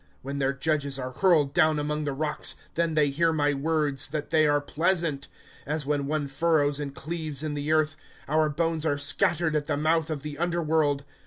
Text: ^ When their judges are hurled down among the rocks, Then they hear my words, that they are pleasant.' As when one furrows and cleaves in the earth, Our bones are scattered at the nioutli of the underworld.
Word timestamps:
^ 0.01 0.03
When 0.23 0.39
their 0.39 0.51
judges 0.51 0.97
are 0.97 1.11
hurled 1.11 1.53
down 1.53 1.77
among 1.77 2.05
the 2.05 2.11
rocks, 2.13 2.55
Then 2.73 2.95
they 2.95 3.11
hear 3.11 3.31
my 3.31 3.53
words, 3.53 4.09
that 4.09 4.31
they 4.31 4.47
are 4.47 4.59
pleasant.' 4.59 5.27
As 5.67 5.85
when 5.85 6.07
one 6.07 6.27
furrows 6.27 6.79
and 6.79 6.95
cleaves 6.95 7.43
in 7.43 7.53
the 7.53 7.71
earth, 7.71 7.95
Our 8.27 8.49
bones 8.49 8.83
are 8.83 8.97
scattered 8.97 9.55
at 9.55 9.67
the 9.67 9.75
nioutli 9.75 10.09
of 10.09 10.23
the 10.23 10.39
underworld. 10.39 11.03